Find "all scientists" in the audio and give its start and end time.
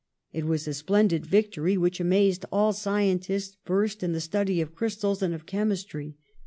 2.51-3.57